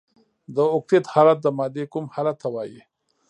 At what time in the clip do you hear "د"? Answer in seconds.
0.55-0.57, 1.41-1.47